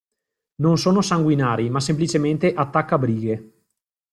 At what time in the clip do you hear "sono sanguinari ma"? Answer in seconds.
0.79-1.79